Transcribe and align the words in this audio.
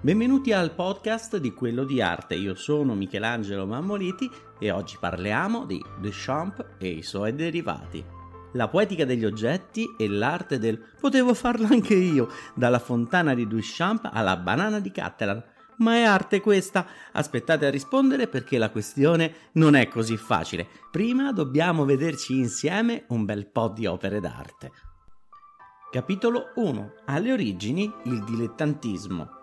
Benvenuti 0.00 0.52
al 0.52 0.76
podcast 0.76 1.38
di 1.38 1.52
Quello 1.52 1.82
di 1.82 2.00
Arte, 2.00 2.36
io 2.36 2.54
sono 2.54 2.94
Michelangelo 2.94 3.66
Mammoliti 3.66 4.30
e 4.60 4.70
oggi 4.70 4.96
parliamo 4.96 5.64
di 5.64 5.84
Duchamp 5.98 6.76
e 6.78 6.88
i 6.88 7.02
suoi 7.02 7.34
derivati. 7.34 8.04
La 8.52 8.68
poetica 8.68 9.04
degli 9.04 9.24
oggetti 9.24 9.96
e 9.98 10.08
l'arte 10.08 10.60
del 10.60 10.78
potevo 11.00 11.34
farlo 11.34 11.66
anche 11.66 11.96
io, 11.96 12.28
dalla 12.54 12.78
fontana 12.78 13.34
di 13.34 13.48
Duchamp 13.48 14.08
alla 14.12 14.36
banana 14.36 14.78
di 14.78 14.92
Cattelan. 14.92 15.42
Ma 15.78 15.94
è 15.94 16.02
arte 16.04 16.40
questa? 16.40 16.86
Aspettate 17.10 17.66
a 17.66 17.70
rispondere 17.70 18.28
perché 18.28 18.56
la 18.56 18.70
questione 18.70 19.50
non 19.54 19.74
è 19.74 19.88
così 19.88 20.16
facile. 20.16 20.68
Prima 20.92 21.32
dobbiamo 21.32 21.84
vederci 21.84 22.38
insieme 22.38 23.04
un 23.08 23.24
bel 23.24 23.48
po' 23.48 23.66
di 23.66 23.86
opere 23.86 24.20
d'arte. 24.20 24.70
Capitolo 25.90 26.52
1. 26.54 26.92
Alle 27.06 27.32
origini 27.32 27.92
il 28.04 28.22
dilettantismo. 28.22 29.37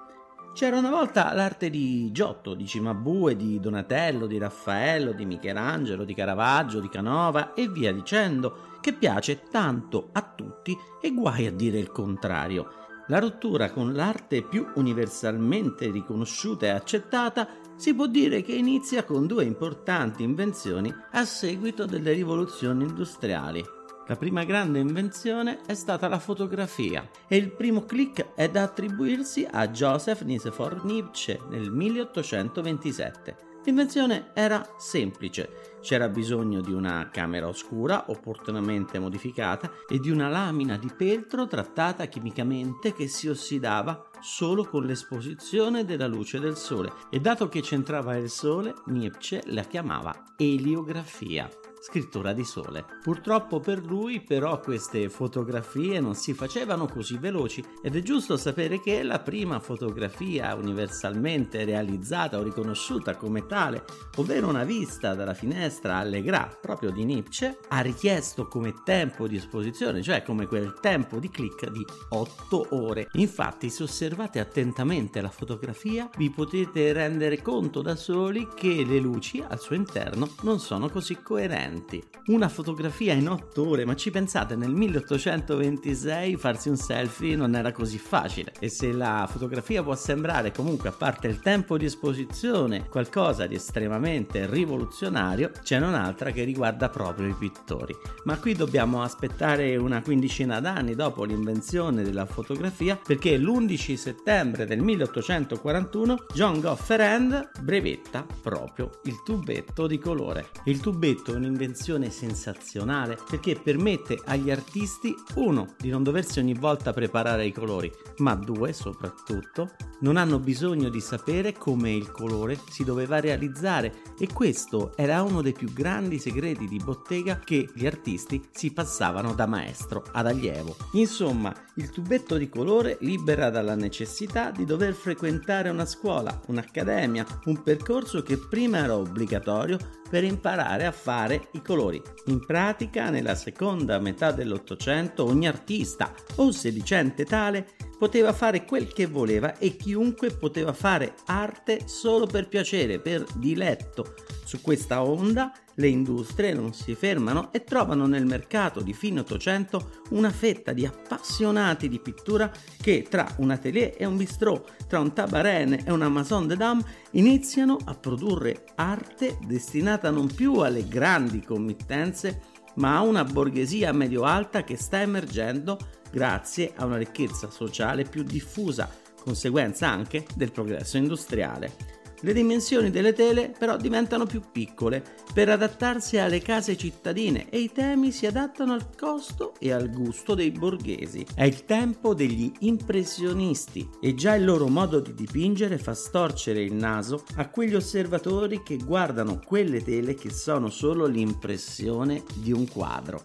C'era 0.56 0.78
una 0.78 0.90
volta 0.90 1.34
l'arte 1.34 1.70
di 1.70 2.14
Giotto, 2.14 2.54
di 2.54 2.66
Cimabue, 2.66 3.36
di 3.36 3.60
Donatello, 3.60 4.26
di 4.26 4.38
Raffaello, 4.38 5.12
di 5.12 5.26
Michelangelo, 5.26 6.06
di 6.06 6.14
Caravaggio, 6.14 6.80
di 6.80 6.88
Canova 6.88 7.54
e 7.54 7.68
via 7.68 7.92
dicendo, 7.92 8.78
che 8.80 8.94
piace 8.94 9.42
tanto 9.52 10.12
a 10.14 10.22
tutti 10.22 10.74
e 11.02 11.12
guai 11.14 11.48
a 11.48 11.52
dire 11.52 11.78
il 11.78 11.92
contrario. 11.92 13.04
La 13.08 13.20
rottura 13.20 13.70
con 13.70 13.92
l'arte 13.92 14.44
più 14.44 14.66
universalmente 14.76 15.92
riconosciuta 15.92 16.68
e 16.68 16.70
accettata 16.70 17.50
si 17.76 17.94
può 17.94 18.08
dire 18.08 18.42
che 18.42 18.54
inizia 18.54 19.04
con 19.04 19.28
due 19.28 19.44
importanti 19.44 20.24
invenzioni 20.24 20.90
a 21.12 21.26
seguito 21.26 21.86
delle 21.86 22.14
rivoluzioni 22.14 22.86
industriali. 22.86 23.62
La 24.08 24.16
prima 24.16 24.44
grande 24.44 24.78
invenzione 24.78 25.62
è 25.66 25.74
stata 25.74 26.08
la 26.08 26.20
fotografia 26.20 27.10
e 27.28 27.38
il 27.38 27.52
primo 27.52 27.86
click 27.86 28.36
è 28.36 28.48
da 28.50 28.62
attribuirsi 28.62 29.48
a 29.50 29.68
Joseph 29.70 30.22
Nicephore 30.22 30.82
Nietzsche 30.84 31.40
nel 31.50 31.72
1827. 31.72 33.38
L'invenzione 33.64 34.30
era 34.36 34.64
semplice, 34.78 35.75
c'era 35.86 36.10
bisogno 36.10 36.62
di 36.62 36.74
una 36.74 37.10
camera 37.12 37.48
oscura 37.48 38.06
opportunamente 38.08 38.98
modificata 38.98 39.72
e 39.88 40.00
di 40.00 40.10
una 40.10 40.28
lamina 40.30 40.78
di 40.78 40.92
peltro 40.92 41.46
trattata 41.46 42.08
chimicamente 42.08 42.92
che 42.92 43.08
si 43.08 43.28
ossidava 43.28 44.10
solo 44.20 44.66
con 44.66 44.84
l'esposizione 44.84 45.86
della 45.86 46.08
luce 46.08 46.40
del 46.40 46.58
sole 46.58 46.92
e 47.12 47.20
dato 47.20 47.50
che 47.50 47.62
c'entrava 47.62 48.16
il 48.16 48.32
sole, 48.32 48.74
Nietzsche 48.88 49.44
la 49.46 49.62
chiamava 49.62 50.24
eliografia 50.36 51.48
scrittura 51.86 52.34
di 52.34 52.44
sole. 52.44 52.84
Purtroppo 53.04 53.60
per 53.60 53.86
lui 53.86 54.20
però 54.20 54.60
queste 54.60 55.08
fotografie 55.08 56.00
non 56.00 56.16
si 56.16 56.34
facevano 56.34 56.88
così 56.88 57.20
veloci 57.20 57.64
ed 57.84 57.96
è 57.96 58.02
giusto 58.02 58.38
sapere 58.38 58.82
che 58.82 59.04
la 59.04 59.20
prima 59.20 59.60
fotografia 59.60 60.56
universalmente 60.56 61.64
realizzata 61.64 62.40
o 62.40 62.42
riconosciuta 62.42 63.16
come 63.16 63.46
tale, 63.46 63.86
ovvero 64.16 64.48
una 64.48 64.64
vista 64.64 65.14
dalla 65.14 65.36
finestra 65.36 65.74
allegra 65.84 66.50
proprio 66.60 66.92
di 66.92 67.04
Nietzsche, 67.06 67.58
ha 67.70 67.82
richiesto 67.82 68.48
come 68.48 68.74
tempo 68.84 69.28
di 69.28 69.36
esposizione, 69.36 70.02
cioè 70.02 70.24
come 70.24 70.48
quel 70.48 70.78
tempo 70.80 71.20
di 71.20 71.30
click 71.30 71.70
di 71.70 71.86
8 72.10 72.68
ore. 72.72 73.10
Infatti 73.14 73.70
se 73.70 73.84
osservate 73.84 74.40
attentamente 74.40 75.22
la 75.22 75.30
fotografia 75.30 76.10
vi 76.18 76.30
potete 76.30 76.94
rendere 76.94 77.42
conto 77.42 77.82
da 77.82 77.96
soli 77.96 78.48
che 78.56 78.84
le 78.86 79.00
luci 79.00 79.44
al 79.46 79.60
suo 79.60 79.76
interno 79.76 80.30
non 80.42 80.60
sono 80.60 80.90
così 80.90 81.22
coerenti. 81.22 82.04
Una 82.28 82.50
fotografia 82.50 83.14
in 83.14 83.30
otto 83.30 83.68
ore, 83.68 83.86
ma 83.86 83.96
ci 83.96 84.12
pensate, 84.12 84.56
nel 84.56 84.72
1826 84.72 86.36
farsi 86.38 86.70
un 86.70 86.78
selfie 86.78 87.36
non 87.36 87.56
era 87.56 87.72
così 87.72 87.98
facile. 87.98 88.54
E 88.60 88.70
se 88.70 88.92
la 88.92 89.28
fotografia 89.30 89.84
può 89.84 89.96
sembrare 89.96 90.52
comunque, 90.52 90.90
a 90.90 90.94
parte 90.94 91.28
il 91.28 91.40
tempo 91.40 91.78
di 91.78 91.86
esposizione, 91.86 92.88
qualcosa 92.90 93.46
di 93.46 93.56
estremamente 93.56 94.46
rivoluzionario, 94.48 95.52
c'è 95.64 95.78
un'altra 95.78 96.32
che 96.32 96.44
riguarda 96.44 96.90
proprio 96.90 97.28
i 97.28 97.36
pittori. 97.38 97.96
Ma 98.24 98.38
qui 98.38 98.54
dobbiamo 98.54 99.02
aspettare 99.02 99.76
una 99.76 100.02
quindicina 100.02 100.60
d'anni 100.60 100.96
dopo 100.96 101.24
l'invenzione 101.24 102.04
della 102.04 102.26
fotografia, 102.26 103.00
perché 103.02 103.38
l'11 103.38 103.96
settembre 103.96 104.66
del 104.66 104.82
1841 104.82 106.26
John 106.34 106.60
Gofferand 106.60 107.52
brevetta 107.62 108.26
proprio 108.42 108.90
il 109.04 109.22
tubetto 109.24 109.88
di 109.88 109.98
colore. 109.98 110.50
Il 110.66 110.80
tubetto 110.80 111.34
è 111.34 111.36
un'invenzione 111.36 112.10
sensazionale 112.10 113.18
perché 113.30 113.56
permette 113.56 114.20
agli 114.26 114.52
artisti, 114.52 115.16
uno, 115.36 115.76
di 115.78 115.90
non 115.90 116.04
doversi 116.04 116.40
ogni 116.40 116.54
volta 116.54 116.94
preparare 116.94 117.46
i 117.46 117.52
colori, 117.52 117.92
ma 118.18 118.36
due, 118.36 118.74
soprattutto, 118.74 119.72
non 120.00 120.18
hanno 120.18 120.40
bisogno 120.40 120.90
di 120.90 121.00
sapere 121.00 121.54
come 121.54 121.92
il 121.92 122.12
colore 122.12 122.60
si 122.70 122.84
doveva 122.84 123.20
realizzare 123.20 124.02
e 124.18 124.28
questo 124.32 124.96
era 124.96 125.22
uno 125.22 125.42
dei 125.46 125.54
più 125.54 125.72
grandi 125.72 126.18
segreti 126.18 126.68
di 126.68 126.82
bottega 126.84 127.38
che 127.38 127.70
gli 127.72 127.86
artisti 127.86 128.44
si 128.52 128.74
passavano 128.74 129.36
da 129.36 129.46
maestro 129.46 130.04
ad 130.12 130.26
allievo. 130.26 130.76
Insomma, 130.94 131.54
il 131.76 131.92
tubetto 131.92 132.36
di 132.38 132.50
colore 132.50 132.98
libera 133.02 133.52
dalla 133.52 133.76
necessità 133.76 134.50
di 134.50 134.66
dover 134.66 134.94
frequentare 134.94 135.70
una 135.70 135.86
scuola, 135.86 136.42
un'accademia, 136.48 137.42
un 137.46 137.62
percorso 137.62 138.24
che 138.24 138.38
prima 138.38 138.80
era 138.80 138.96
obbligatorio 138.96 139.78
per 140.10 140.24
imparare 140.24 140.86
a 140.86 140.92
fare 140.92 141.50
i 141.52 141.62
colori. 141.62 142.02
In 142.26 142.46
pratica, 142.46 143.10
nella 143.10 143.36
seconda 143.36 144.00
metà 144.00 144.32
dell'Ottocento, 144.32 145.26
ogni 145.26 145.48
artista 145.48 146.14
o 146.36 146.52
sedicente 146.52 147.26
tale 147.26 147.68
poteva 147.98 148.34
fare 148.34 148.66
quel 148.66 148.92
che 148.92 149.08
voleva 149.08 149.58
e 149.58 149.76
chiunque 149.78 150.30
poteva 150.32 150.74
fare 150.74 151.16
arte 151.26 151.82
solo 151.86 152.26
per 152.26 152.48
piacere, 152.48 153.00
per 153.00 153.26
diletto. 153.36 154.14
Su 154.44 154.62
questa 154.62 155.04
onda 155.04 155.52
le 155.76 155.88
industrie 155.88 156.54
non 156.54 156.74
si 156.74 156.96
fermano 156.96 157.52
e 157.52 157.64
trovano 157.64 158.06
nel 158.08 158.26
mercato 158.26 158.82
di 158.82 158.94
fine 158.94 159.22
Ottocento 159.22 160.02
una 160.10 160.30
fetta 160.30 160.74
di 160.74 160.86
appassionati 160.86 161.90
di 161.90 162.00
pittura 162.00 162.52
che 162.82 163.06
tra 163.10 163.28
un 163.38 163.52
atelier 163.52 163.96
e 163.98 164.06
un 164.06 164.18
bistrò, 164.18 164.62
tra 164.88 165.00
un 165.00 165.14
tabarene 165.14 165.86
e 165.86 165.92
una 165.92 166.10
maison 166.10 166.48
de 166.48 166.56
dame 166.56 166.84
iniziano 167.12 167.78
a 167.86 167.96
produrre 167.96 168.66
arte 168.76 169.38
destinata 169.46 170.10
non 170.10 170.28
più 170.34 170.60
alle 170.60 170.88
grandi 170.88 171.42
committenze 171.42 172.54
ma 172.76 172.98
a 172.98 173.02
una 173.02 173.24
borghesia 173.24 173.92
medio-alta 173.94 174.64
che 174.64 174.78
sta 174.78 175.02
emergendo 175.02 175.78
grazie 176.12 176.74
a 176.76 176.86
una 176.86 176.98
ricchezza 176.98 177.50
sociale 177.50 178.04
più 178.04 178.24
diffusa, 178.24 178.90
conseguenza 179.22 179.90
anche 179.90 180.26
del 180.36 180.52
progresso 180.52 180.98
industriale. 180.98 181.95
Le 182.26 182.34
dimensioni 182.34 182.90
delle 182.90 183.14
tele 183.14 183.54
però 183.56 183.78
diventano 183.78 184.26
più 184.26 184.42
piccole 184.52 185.04
per 185.32 185.48
adattarsi 185.48 186.18
alle 186.18 186.42
case 186.42 186.76
cittadine 186.76 187.52
e 187.52 187.60
i 187.60 187.72
temi 187.72 188.12
si 188.12 188.26
adattano 188.26 188.74
al 188.74 188.96
costo 188.98 189.54
e 189.60 189.72
al 189.72 189.92
gusto 189.92 190.34
dei 190.34 190.50
borghesi. 190.50 191.24
È 191.36 191.44
il 191.44 191.66
tempo 191.66 192.16
degli 192.16 192.52
impressionisti 192.62 193.88
e 194.02 194.16
già 194.16 194.34
il 194.34 194.44
loro 194.44 194.68
modo 194.68 195.00
di 195.02 195.14
dipingere 195.14 195.78
fa 195.78 195.94
storcere 195.94 196.64
il 196.64 196.74
naso 196.74 197.26
a 197.36 197.48
quegli 197.48 197.76
osservatori 197.76 198.64
che 198.64 198.78
guardano 198.78 199.40
quelle 199.46 199.84
tele 199.84 200.16
che 200.16 200.32
sono 200.32 200.72
solo 200.72 201.06
l'impressione 201.06 202.24
di 202.34 202.52
un 202.52 202.68
quadro. 202.68 203.24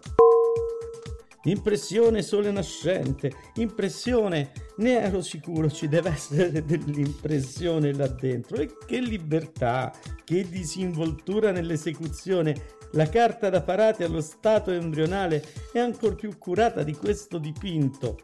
Impressione 1.45 2.21
sole 2.21 2.51
nascente, 2.51 3.31
impressione, 3.55 4.51
ne 4.77 5.01
ero 5.01 5.21
sicuro 5.21 5.71
ci 5.71 5.87
deve 5.87 6.09
essere 6.11 6.63
dell'impressione 6.63 7.93
là 7.93 8.07
dentro. 8.07 8.57
E 8.57 8.75
che 8.85 8.99
libertà, 8.99 9.91
che 10.23 10.47
disinvoltura 10.47 11.51
nell'esecuzione. 11.51 12.79
La 12.91 13.09
carta 13.09 13.49
da 13.49 13.61
parati 13.61 14.03
allo 14.03 14.21
stato 14.21 14.69
embrionale 14.69 15.43
è 15.71 15.79
ancora 15.79 16.13
più 16.13 16.37
curata 16.37 16.83
di 16.83 16.93
questo 16.93 17.39
dipinto. 17.39 18.17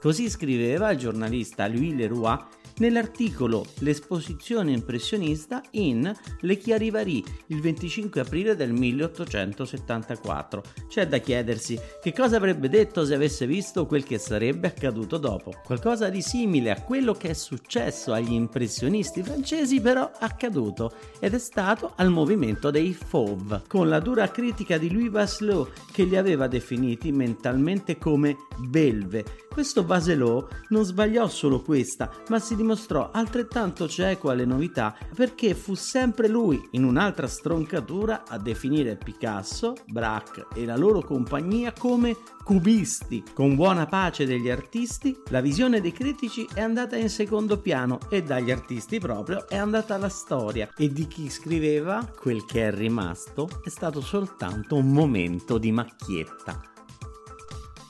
Così 0.00 0.28
scriveva 0.28 0.90
il 0.90 0.98
giornalista 0.98 1.68
Louis 1.68 1.94
Leroy 1.94 2.38
nell'articolo 2.78 3.66
L'esposizione 3.78 4.72
impressionista 4.72 5.62
in 5.72 6.12
Le 6.40 6.56
Chiarivari 6.56 7.24
il 7.46 7.60
25 7.60 8.20
aprile 8.20 8.56
del 8.56 8.72
1874. 8.72 10.62
C'è 10.88 11.06
da 11.06 11.18
chiedersi 11.18 11.78
che 12.00 12.12
cosa 12.12 12.36
avrebbe 12.36 12.68
detto 12.68 13.04
se 13.04 13.14
avesse 13.14 13.46
visto 13.46 13.86
quel 13.86 14.04
che 14.04 14.18
sarebbe 14.18 14.68
accaduto 14.68 15.18
dopo. 15.18 15.52
Qualcosa 15.64 16.08
di 16.08 16.22
simile 16.22 16.70
a 16.70 16.82
quello 16.82 17.14
che 17.14 17.30
è 17.30 17.34
successo 17.34 18.12
agli 18.12 18.32
impressionisti 18.32 19.22
francesi 19.22 19.80
però 19.80 20.10
accaduto 20.18 20.92
ed 21.18 21.34
è 21.34 21.38
stato 21.38 21.92
al 21.96 22.10
movimento 22.10 22.70
dei 22.70 22.92
Fauve, 22.92 23.62
con 23.66 23.88
la 23.88 24.00
dura 24.00 24.30
critica 24.30 24.78
di 24.78 24.90
Louis 24.92 25.10
Vasselot 25.10 25.90
che 25.92 26.04
li 26.04 26.16
aveva 26.16 26.46
definiti 26.46 27.12
mentalmente 27.12 27.98
come 27.98 28.36
belve. 28.58 29.24
Questo 29.52 29.84
Baselot 29.84 30.64
non 30.68 30.84
sbagliò 30.84 31.28
solo 31.28 31.60
questa, 31.60 32.10
ma 32.28 32.38
si 32.38 32.56
dimostrò 32.62 33.10
altrettanto 33.12 33.88
cieco 33.88 34.30
alle 34.30 34.44
novità 34.44 34.96
perché 35.14 35.54
fu 35.54 35.74
sempre 35.74 36.28
lui, 36.28 36.68
in 36.72 36.84
un'altra 36.84 37.26
stroncatura, 37.26 38.22
a 38.26 38.38
definire 38.38 38.96
Picasso, 38.96 39.74
Braque 39.86 40.46
e 40.54 40.64
la 40.64 40.76
loro 40.76 41.02
compagnia 41.02 41.72
come 41.76 42.16
cubisti. 42.44 43.22
Con 43.34 43.56
buona 43.56 43.86
pace 43.86 44.24
degli 44.24 44.48
artisti, 44.48 45.16
la 45.28 45.40
visione 45.40 45.80
dei 45.80 45.92
critici 45.92 46.48
è 46.54 46.60
andata 46.60 46.96
in 46.96 47.10
secondo 47.10 47.60
piano 47.60 47.98
e 48.08 48.22
dagli 48.22 48.50
artisti 48.50 48.98
proprio 48.98 49.48
è 49.48 49.56
andata 49.56 49.96
la 49.98 50.08
storia 50.08 50.70
e 50.76 50.90
di 50.92 51.06
chi 51.08 51.28
scriveva 51.28 52.08
quel 52.16 52.44
che 52.44 52.68
è 52.68 52.72
rimasto 52.72 53.48
è 53.64 53.68
stato 53.68 54.00
soltanto 54.00 54.76
un 54.76 54.92
momento 54.92 55.58
di 55.58 55.72
macchietta. 55.72 56.71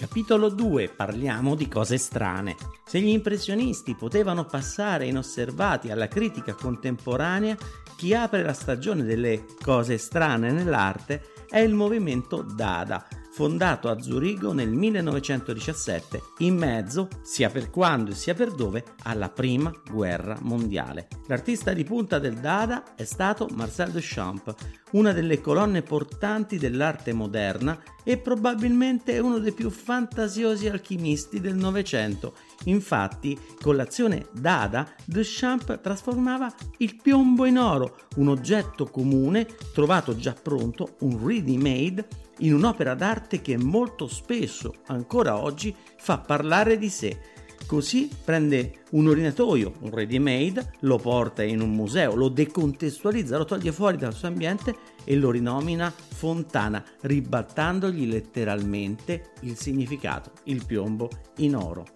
Capitolo 0.03 0.49
2 0.49 0.89
Parliamo 0.89 1.55
di 1.55 1.69
cose 1.69 1.97
strane. 1.97 2.57
Se 2.85 3.01
gli 3.01 3.07
impressionisti 3.07 3.95
potevano 3.95 4.45
passare 4.45 5.07
inosservati 5.07 5.93
alla 5.93 6.09
critica 6.09 6.55
contemporanea, 6.55 7.57
chi 7.97 8.13
apre 8.13 8.43
la 8.43 8.53
stagione 8.53 9.05
delle 9.05 9.45
cose 9.63 9.99
strane 9.99 10.51
nell'arte 10.51 11.23
è 11.49 11.61
il 11.61 11.75
movimento 11.75 12.43
Dada, 12.43 13.07
fondato 13.33 13.89
a 13.89 13.99
Zurigo 13.99 14.53
nel 14.53 14.69
1917, 14.69 16.23
in 16.39 16.57
mezzo, 16.57 17.09
sia 17.23 17.49
per 17.49 17.71
quando 17.71 18.13
sia 18.13 18.35
per 18.35 18.53
dove, 18.53 18.85
alla 19.05 19.31
prima 19.31 19.73
guerra 19.91 20.37
mondiale. 20.43 21.09
L'artista 21.29 21.73
di 21.73 21.83
punta 21.83 22.19
del 22.19 22.35
Dada 22.35 22.95
è 22.95 23.05
stato 23.05 23.49
Marcel 23.55 23.91
Duchamp, 23.91 24.55
una 24.93 25.13
delle 25.13 25.41
colonne 25.41 25.81
portanti 25.81 26.59
dell'arte 26.59 27.15
moderna 27.15 27.83
e 28.05 28.19
probabilmente 28.19 29.19
uno 29.19 29.39
dei 29.39 29.53
più 29.53 29.71
fantasiosi 29.71 30.69
alchimisti 30.69 31.41
del 31.41 31.55
Novecento. 31.55 32.35
Infatti, 32.65 33.39
con 33.61 33.77
l'azione 33.77 34.27
Dada, 34.33 34.87
Duchamp 35.07 35.81
trasformava 35.81 36.53
il 36.79 36.97
piombo 36.97 37.47
in 37.47 37.57
oro, 37.57 37.97
un 38.17 38.29
oggetto 38.29 38.85
comune 38.85 39.47
trovato 39.73 40.15
già 40.17 40.35
pronto, 40.35 40.97
un 41.01 41.27
ready-made, 41.27 42.07
in 42.39 42.55
un'opera 42.55 42.95
d'arte 42.95 43.41
che 43.41 43.57
molto 43.57 44.09
spesso, 44.09 44.75
ancora 44.87 45.39
oggi, 45.39 45.75
fa 45.97 46.19
parlare 46.19 46.79
di 46.79 46.89
sé. 46.89 47.19
Così 47.67 48.11
prende 48.25 48.83
un 48.91 49.09
orinatoio, 49.09 49.75
un 49.81 49.91
ready 49.91 50.19
made, 50.19 50.73
lo 50.81 50.99
porta 50.99 51.43
in 51.43 51.61
un 51.61 51.71
museo, 51.71 52.15
lo 52.15 52.29
decontestualizza, 52.29 53.39
lo 53.39 53.45
toglie 53.45 53.73
fuori 53.73 53.97
dal 53.97 54.15
suo 54.15 54.29
ambiente 54.29 54.75
e 55.05 55.17
lo 55.17 55.31
rinomina 55.31 55.91
fontana, 55.91 56.85
ribattandogli 57.03 58.07
letteralmente 58.07 59.33
il 59.41 59.57
significato, 59.57 60.33
il 60.45 60.67
piombo 60.67 61.09
in 61.37 61.55
oro. 61.57 61.87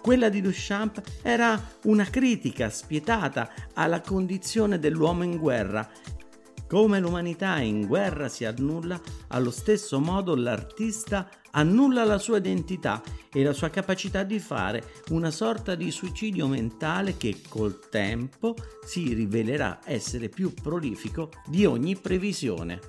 Quella 0.00 0.28
di 0.28 0.40
Duchamp 0.40 1.02
era 1.22 1.60
una 1.84 2.04
critica 2.04 2.70
spietata 2.70 3.50
alla 3.74 4.00
condizione 4.00 4.78
dell'uomo 4.78 5.24
in 5.24 5.36
guerra 5.36 5.86
come 6.68 7.00
l'umanità 7.00 7.58
in 7.60 7.86
guerra 7.86 8.28
si 8.28 8.44
annulla, 8.44 9.00
allo 9.28 9.50
stesso 9.50 9.98
modo 9.98 10.36
l'artista 10.36 11.28
annulla 11.52 12.04
la 12.04 12.18
sua 12.18 12.36
identità 12.36 13.02
e 13.32 13.42
la 13.42 13.54
sua 13.54 13.70
capacità 13.70 14.22
di 14.22 14.38
fare 14.38 14.84
una 15.08 15.30
sorta 15.30 15.74
di 15.74 15.90
suicidio 15.90 16.46
mentale 16.46 17.16
che 17.16 17.40
col 17.48 17.88
tempo 17.88 18.54
si 18.84 19.14
rivelerà 19.14 19.80
essere 19.84 20.28
più 20.28 20.52
prolifico 20.52 21.30
di 21.46 21.64
ogni 21.64 21.96
previsione. 21.96 22.80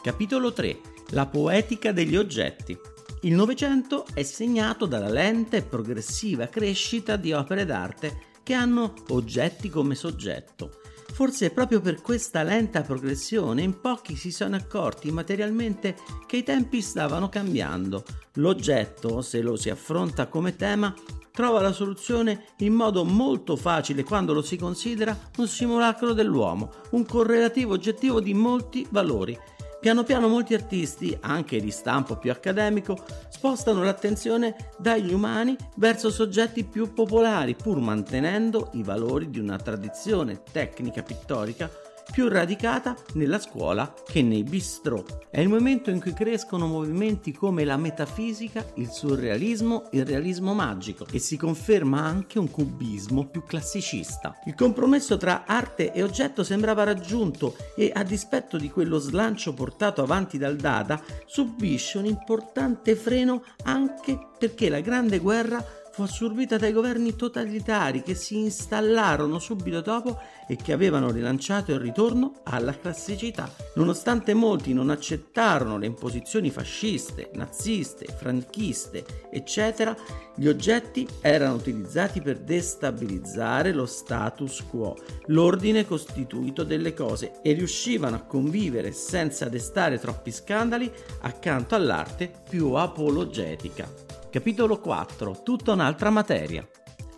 Capitolo 0.00 0.52
3 0.52 0.80
La 1.10 1.26
poetica 1.26 1.90
degli 1.90 2.16
oggetti. 2.16 2.78
Il 3.22 3.34
Novecento 3.34 4.06
è 4.14 4.22
segnato 4.22 4.86
dalla 4.86 5.10
lenta 5.10 5.56
e 5.56 5.62
progressiva 5.62 6.46
crescita 6.46 7.16
di 7.16 7.32
opere 7.32 7.66
d'arte 7.66 8.28
che 8.44 8.54
hanno 8.54 8.94
oggetti 9.08 9.68
come 9.68 9.94
soggetto 9.94 10.78
Forse 11.20 11.50
proprio 11.50 11.82
per 11.82 12.00
questa 12.00 12.42
lenta 12.42 12.80
progressione 12.80 13.60
in 13.60 13.78
pochi 13.78 14.16
si 14.16 14.32
sono 14.32 14.56
accorti 14.56 15.12
materialmente 15.12 15.94
che 16.26 16.38
i 16.38 16.42
tempi 16.42 16.80
stavano 16.80 17.28
cambiando. 17.28 18.04
L'oggetto, 18.36 19.20
se 19.20 19.42
lo 19.42 19.54
si 19.54 19.68
affronta 19.68 20.28
come 20.28 20.56
tema, 20.56 20.94
trova 21.30 21.60
la 21.60 21.72
soluzione 21.72 22.46
in 22.60 22.72
modo 22.72 23.04
molto 23.04 23.56
facile 23.56 24.02
quando 24.02 24.32
lo 24.32 24.40
si 24.40 24.56
considera 24.56 25.14
un 25.36 25.46
simulacro 25.46 26.14
dell'uomo, 26.14 26.72
un 26.92 27.04
correlativo 27.04 27.74
oggettivo 27.74 28.18
di 28.22 28.32
molti 28.32 28.86
valori 28.88 29.38
Piano 29.80 30.02
piano 30.02 30.28
molti 30.28 30.52
artisti, 30.52 31.16
anche 31.22 31.58
di 31.58 31.70
stampo 31.70 32.16
più 32.16 32.30
accademico, 32.30 33.02
spostano 33.30 33.82
l'attenzione 33.82 34.54
dagli 34.76 35.10
umani 35.10 35.56
verso 35.76 36.10
soggetti 36.10 36.64
più 36.64 36.92
popolari, 36.92 37.54
pur 37.54 37.80
mantenendo 37.80 38.68
i 38.74 38.82
valori 38.82 39.30
di 39.30 39.38
una 39.38 39.56
tradizione 39.56 40.42
tecnica 40.42 41.02
pittorica 41.02 41.70
più 42.10 42.28
radicata 42.28 42.96
nella 43.14 43.38
scuola 43.38 43.92
che 44.06 44.22
nei 44.22 44.42
bistrò. 44.42 45.02
È 45.30 45.40
il 45.40 45.48
momento 45.48 45.90
in 45.90 46.00
cui 46.00 46.12
crescono 46.12 46.66
movimenti 46.66 47.32
come 47.32 47.64
la 47.64 47.76
metafisica, 47.76 48.64
il 48.74 48.88
surrealismo, 48.88 49.88
il 49.92 50.04
realismo 50.04 50.54
magico 50.54 51.06
e 51.10 51.18
si 51.18 51.36
conferma 51.36 52.00
anche 52.00 52.38
un 52.38 52.50
cubismo 52.50 53.26
più 53.26 53.44
classicista. 53.44 54.38
Il 54.46 54.54
compromesso 54.54 55.16
tra 55.16 55.44
arte 55.46 55.92
e 55.92 56.02
oggetto 56.02 56.42
sembrava 56.42 56.84
raggiunto 56.84 57.56
e 57.76 57.90
a 57.94 58.02
dispetto 58.02 58.58
di 58.58 58.70
quello 58.70 58.98
slancio 58.98 59.54
portato 59.54 60.02
avanti 60.02 60.38
dal 60.38 60.56
Dada 60.56 61.00
subisce 61.26 61.98
un 61.98 62.06
importante 62.06 62.96
freno 62.96 63.42
anche 63.64 64.18
perché 64.38 64.68
la 64.68 64.80
Grande 64.80 65.18
Guerra 65.18 65.62
fu 66.00 66.06
assorbita 66.06 66.56
dai 66.56 66.72
governi 66.72 67.14
totalitari 67.14 68.02
che 68.02 68.14
si 68.14 68.38
installarono 68.38 69.38
subito 69.38 69.82
dopo 69.82 70.18
e 70.48 70.56
che 70.56 70.72
avevano 70.72 71.10
rilanciato 71.10 71.72
il 71.72 71.78
ritorno 71.78 72.40
alla 72.44 72.76
classicità. 72.78 73.52
Nonostante 73.74 74.32
molti 74.32 74.72
non 74.72 74.88
accettarono 74.88 75.76
le 75.76 75.84
imposizioni 75.86 76.50
fasciste, 76.50 77.30
naziste, 77.34 78.06
franchiste, 78.06 79.04
eccetera, 79.30 79.94
gli 80.34 80.48
oggetti 80.48 81.06
erano 81.20 81.56
utilizzati 81.56 82.22
per 82.22 82.38
destabilizzare 82.38 83.72
lo 83.72 83.84
status 83.84 84.64
quo, 84.70 84.96
l'ordine 85.26 85.86
costituito 85.86 86.64
delle 86.64 86.94
cose 86.94 87.40
e 87.42 87.52
riuscivano 87.52 88.16
a 88.16 88.22
convivere 88.22 88.92
senza 88.92 89.50
destare 89.50 89.98
troppi 89.98 90.32
scandali 90.32 90.90
accanto 91.20 91.74
all'arte 91.74 92.32
più 92.48 92.72
apologetica. 92.72 94.19
Capitolo 94.30 94.78
4. 94.78 95.42
Tutta 95.42 95.72
un'altra 95.72 96.08
materia. 96.08 96.64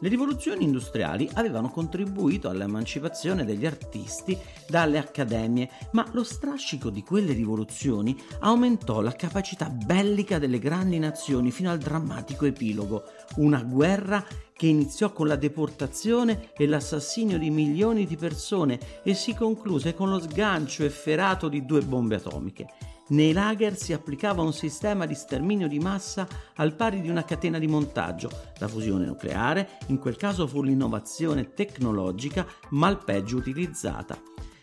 Le 0.01 0.09
rivoluzioni 0.09 0.65
industriali 0.65 1.29
avevano 1.35 1.69
contribuito 1.69 2.49
all'emancipazione 2.49 3.45
degli 3.45 3.67
artisti 3.67 4.35
dalle 4.67 4.97
accademie, 4.97 5.69
ma 5.93 6.09
lo 6.13 6.25
strascico 6.25 6.89
di 6.89 7.03
quelle 7.03 7.35
rivoluzioni 7.35 8.17
aumentò 8.41 9.03
la 9.03 9.13
capacità 9.13 9.69
bellica 9.69 10.39
delle 10.39 10.59
grandi 10.59 10.99
nazioni 10.99 11.51
fino 11.51 11.71
al 11.71 11.77
drammatico 11.77 12.47
epilogo, 12.47 13.05
una 13.37 13.63
guerra 13.63 14.25
che 14.55 14.67
iniziò 14.67 15.13
con 15.13 15.27
la 15.27 15.37
deportazione 15.37 16.53
e 16.57 16.67
l'assassinio 16.67 17.37
di 17.37 17.51
milioni 17.51 18.07
di 18.07 18.17
persone 18.17 18.81
e 19.03 19.13
si 19.13 19.35
concluse 19.35 19.93
con 19.93 20.09
lo 20.09 20.19
sgancio 20.19 20.83
efferato 20.83 21.49
di 21.49 21.67
due 21.67 21.83
bombe 21.83 22.15
atomiche. 22.15 22.92
Nei 23.13 23.35
lager 23.35 23.77
si 23.77 23.93
applicava 23.93 24.41
un 24.41 24.55
sistema 24.55 25.05
di 25.05 25.15
sterminio 25.15 25.69
di 25.69 25.79
massa 25.79 26.27
al 26.57 26.75
pari 26.75 27.03
di 27.03 27.11
una 27.11 27.25
catena 27.25 27.59
di 27.59 27.67
montaggio. 27.67 28.31
La 28.59 28.69
fusione 28.69 29.05
nucleare, 29.05 29.79
in 29.89 29.99
quel 29.99 30.17
caso, 30.17 30.47
fu 30.47 30.63
l'innovazione 30.63 31.53
tecnologica 31.53 32.47
mal 32.71 33.05
peggio 33.05 33.37
utilizzata. 33.37 34.19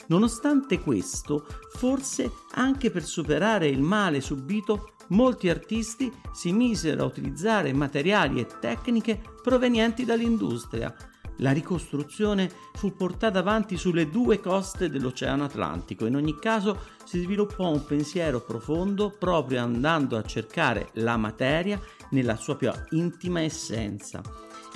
Nonostante 0.08 0.80
questo, 0.80 1.46
forse 1.76 2.32
anche 2.54 2.90
per 2.90 3.04
superare 3.04 3.68
il 3.68 3.82
male 3.82 4.20
subito, 4.20 4.94
molti 5.10 5.48
artisti 5.48 6.12
si 6.32 6.52
misero 6.52 7.04
a 7.04 7.06
utilizzare 7.06 7.72
materiali 7.72 8.40
e 8.40 8.48
tecniche 8.60 9.22
provenienti 9.44 10.06
dall'industria, 10.06 10.92
la 11.40 11.52
ricostruzione 11.52 12.50
fu 12.74 12.96
portata 12.96 13.40
avanti 13.40 13.78
sulle 13.78 14.10
due 14.10 14.40
coste 14.40 14.90
dell'Oceano 14.90 15.44
Atlantico. 15.44 16.06
In 16.06 16.16
ogni 16.16 16.38
caso 16.40 16.80
si 17.04 17.20
sviluppò 17.20 17.70
un 17.70 17.84
pensiero 17.86 18.42
profondo 18.42 19.10
proprio 19.18 19.62
andando 19.62 20.18
a 20.18 20.24
cercare 20.24 20.90
la 20.94 21.18
materia 21.18 21.80
nella 22.12 22.36
sua 22.36 22.56
più 22.56 22.72
intima 22.92 23.42
essenza. 23.42 24.22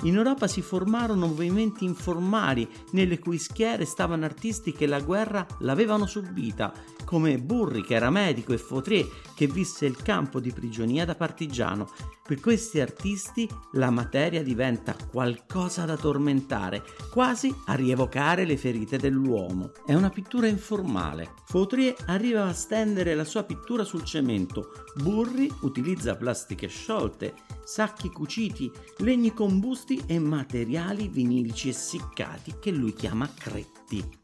In 0.02 0.16
Europa 0.16 0.48
si 0.48 0.60
formarono 0.60 1.26
movimenti 1.26 1.84
informali 1.84 2.68
nelle 2.90 3.18
cui 3.18 3.38
schiere 3.38 3.84
stavano 3.84 4.24
artisti 4.24 4.72
che 4.72 4.86
la 4.86 5.00
guerra 5.00 5.46
l'avevano 5.60 6.06
subita, 6.06 6.72
come 7.04 7.38
Burri 7.38 7.82
che 7.82 7.94
era 7.94 8.10
medico 8.10 8.52
e 8.52 8.58
Fautrier 8.58 9.06
che 9.34 9.46
visse 9.46 9.86
il 9.86 9.96
campo 9.96 10.40
di 10.40 10.52
prigionia 10.52 11.04
da 11.04 11.14
partigiano. 11.14 11.88
Per 12.26 12.40
questi 12.40 12.80
artisti 12.80 13.48
la 13.72 13.90
materia 13.90 14.42
diventa 14.42 14.96
qualcosa 15.10 15.84
da 15.84 15.96
tormentare, 15.96 16.82
quasi 17.10 17.54
a 17.66 17.74
rievocare 17.74 18.46
le 18.46 18.56
ferite 18.56 18.96
dell'uomo. 18.96 19.72
È 19.84 19.92
una 19.92 20.08
pittura 20.08 20.46
informale. 20.46 21.34
Fautrier 21.44 21.94
arriva 22.06 22.46
a 22.46 22.52
stendere 22.52 23.14
la 23.14 23.24
sua 23.24 23.42
pittura 23.42 23.84
sul 23.84 24.04
cemento. 24.04 24.72
Burri 25.02 25.52
utilizza 25.60 26.16
plastiche 26.16 26.68
sciolte, 26.68 27.34
sacchi 27.64 28.08
cuciti, 28.08 28.70
legni 28.98 29.34
combusti 29.34 30.02
e 30.06 30.18
materiali 30.18 31.08
vinilici 31.08 31.68
essiccati 31.68 32.54
che 32.58 32.70
lui 32.70 32.94
chiama 32.94 33.28
cretti. 33.36 34.22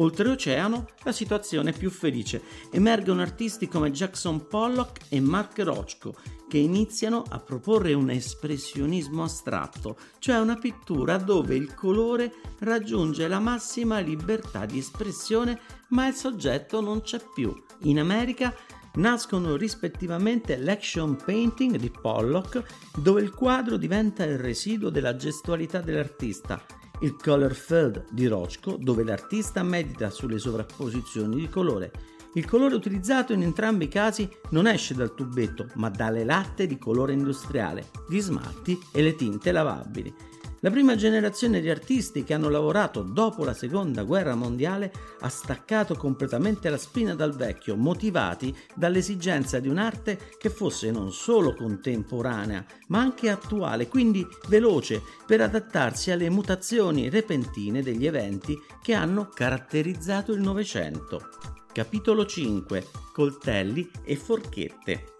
Oltreoceano 0.00 0.88
la 1.02 1.12
situazione 1.12 1.70
è 1.70 1.76
più 1.76 1.90
felice. 1.90 2.42
Emergono 2.70 3.20
artisti 3.20 3.68
come 3.68 3.90
Jackson 3.90 4.46
Pollock 4.46 5.02
e 5.10 5.20
Mark 5.20 5.58
Rochko 5.58 6.14
che 6.48 6.56
iniziano 6.56 7.22
a 7.28 7.38
proporre 7.38 7.92
un 7.92 8.08
espressionismo 8.08 9.22
astratto, 9.22 9.96
cioè 10.18 10.40
una 10.40 10.56
pittura 10.56 11.18
dove 11.18 11.54
il 11.54 11.74
colore 11.74 12.32
raggiunge 12.60 13.28
la 13.28 13.38
massima 13.40 13.98
libertà 14.00 14.64
di 14.64 14.78
espressione 14.78 15.60
ma 15.88 16.06
il 16.06 16.14
soggetto 16.14 16.80
non 16.80 17.02
c'è 17.02 17.20
più. 17.34 17.54
In 17.82 18.00
America 18.00 18.54
nascono 18.94 19.54
rispettivamente 19.54 20.56
l'action 20.56 21.14
painting 21.14 21.76
di 21.76 21.90
Pollock, 21.90 22.62
dove 22.96 23.20
il 23.20 23.32
quadro 23.32 23.76
diventa 23.76 24.24
il 24.24 24.38
residuo 24.38 24.88
della 24.88 25.14
gestualità 25.14 25.80
dell'artista, 25.80 26.60
il 27.00 27.16
Color 27.16 27.54
Field 27.54 28.04
di 28.10 28.26
Rochko, 28.26 28.76
dove 28.78 29.04
l'artista 29.04 29.62
medita 29.62 30.10
sulle 30.10 30.38
sovrapposizioni 30.38 31.36
di 31.36 31.48
colore. 31.48 31.90
Il 32.34 32.46
colore 32.46 32.74
utilizzato 32.74 33.32
in 33.32 33.42
entrambi 33.42 33.86
i 33.86 33.88
casi 33.88 34.28
non 34.50 34.66
esce 34.66 34.94
dal 34.94 35.14
tubetto, 35.14 35.66
ma 35.74 35.88
dalle 35.88 36.24
latte 36.24 36.66
di 36.66 36.78
colore 36.78 37.12
industriale, 37.12 37.88
gli 38.08 38.20
smalti 38.20 38.78
e 38.92 39.02
le 39.02 39.14
tinte 39.16 39.50
lavabili. 39.50 40.14
La 40.62 40.70
prima 40.70 40.94
generazione 40.94 41.62
di 41.62 41.70
artisti 41.70 42.22
che 42.22 42.34
hanno 42.34 42.50
lavorato 42.50 43.00
dopo 43.00 43.44
la 43.44 43.54
seconda 43.54 44.02
guerra 44.02 44.34
mondiale 44.34 44.92
ha 45.20 45.28
staccato 45.30 45.94
completamente 45.94 46.68
la 46.68 46.76
spina 46.76 47.14
dal 47.14 47.34
vecchio, 47.34 47.76
motivati 47.76 48.54
dall'esigenza 48.74 49.58
di 49.58 49.68
un'arte 49.68 50.18
che 50.36 50.50
fosse 50.50 50.90
non 50.90 51.12
solo 51.12 51.54
contemporanea, 51.54 52.62
ma 52.88 53.00
anche 53.00 53.30
attuale, 53.30 53.88
quindi 53.88 54.26
veloce, 54.48 55.00
per 55.24 55.40
adattarsi 55.40 56.10
alle 56.10 56.28
mutazioni 56.28 57.08
repentine 57.08 57.82
degli 57.82 58.06
eventi 58.06 58.60
che 58.82 58.92
hanno 58.92 59.30
caratterizzato 59.32 60.32
il 60.32 60.42
Novecento. 60.42 61.30
Capitolo 61.72 62.26
5 62.26 62.86
Coltelli 63.14 63.90
e 64.04 64.14
forchette 64.14 65.19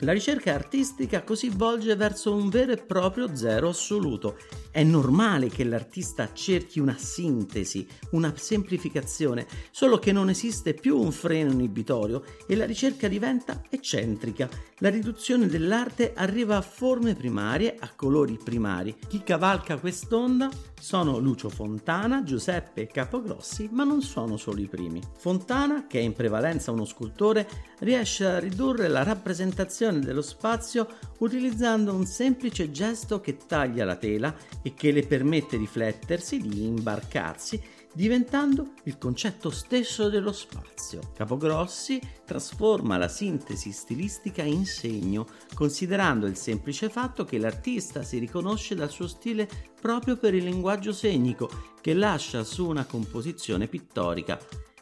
la 0.00 0.12
ricerca 0.12 0.54
artistica 0.54 1.22
così 1.22 1.48
volge 1.48 1.96
verso 1.96 2.32
un 2.32 2.48
vero 2.48 2.72
e 2.72 2.76
proprio 2.76 3.34
zero 3.34 3.70
assoluto. 3.70 4.36
È 4.78 4.84
normale 4.84 5.48
che 5.48 5.64
l'artista 5.64 6.32
cerchi 6.32 6.78
una 6.78 6.96
sintesi, 6.96 7.84
una 8.12 8.32
semplificazione, 8.36 9.44
solo 9.72 9.98
che 9.98 10.12
non 10.12 10.30
esiste 10.30 10.72
più 10.72 11.00
un 11.00 11.10
freno 11.10 11.50
inibitorio 11.50 12.22
e 12.46 12.54
la 12.54 12.64
ricerca 12.64 13.08
diventa 13.08 13.60
eccentrica. 13.70 14.48
La 14.78 14.88
riduzione 14.88 15.48
dell'arte 15.48 16.12
arriva 16.14 16.58
a 16.58 16.60
forme 16.60 17.16
primarie, 17.16 17.74
a 17.76 17.90
colori 17.96 18.38
primari. 18.40 18.96
Chi 19.08 19.24
cavalca 19.24 19.78
quest'onda 19.78 20.48
sono 20.80 21.18
Lucio 21.18 21.48
Fontana, 21.48 22.22
Giuseppe 22.22 22.86
Capogrossi, 22.86 23.68
ma 23.72 23.82
non 23.82 24.00
sono 24.00 24.36
solo 24.36 24.60
i 24.60 24.68
primi. 24.68 25.02
Fontana, 25.16 25.88
che 25.88 25.98
è 25.98 26.02
in 26.02 26.12
prevalenza 26.12 26.70
uno 26.70 26.84
scultore, 26.84 27.48
riesce 27.80 28.24
a 28.24 28.38
ridurre 28.38 28.86
la 28.86 29.02
rappresentazione 29.02 29.98
dello 29.98 30.22
spazio 30.22 30.86
utilizzando 31.18 31.92
un 31.92 32.06
semplice 32.06 32.70
gesto 32.70 33.20
che 33.20 33.36
taglia 33.36 33.84
la 33.84 33.96
tela 33.96 34.32
e 34.68 34.74
che 34.74 34.92
le 34.92 35.06
permette 35.06 35.56
di 35.56 35.66
flettersi, 35.66 36.36
di 36.36 36.66
imbarcarsi, 36.66 37.58
diventando 37.94 38.74
il 38.84 38.98
concetto 38.98 39.48
stesso 39.48 40.10
dello 40.10 40.30
spazio. 40.30 41.00
Capogrossi 41.14 41.98
trasforma 42.26 42.98
la 42.98 43.08
sintesi 43.08 43.72
stilistica 43.72 44.42
in 44.42 44.66
segno, 44.66 45.26
considerando 45.54 46.26
il 46.26 46.36
semplice 46.36 46.90
fatto 46.90 47.24
che 47.24 47.38
l'artista 47.38 48.02
si 48.02 48.18
riconosce 48.18 48.74
dal 48.74 48.90
suo 48.90 49.08
stile 49.08 49.48
proprio 49.80 50.18
per 50.18 50.34
il 50.34 50.44
linguaggio 50.44 50.92
segnico 50.92 51.48
che 51.80 51.94
lascia 51.94 52.44
su 52.44 52.68
una 52.68 52.84
composizione 52.84 53.68
pittorica 53.68 54.38